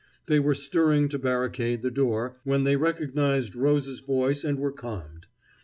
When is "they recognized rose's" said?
2.63-3.99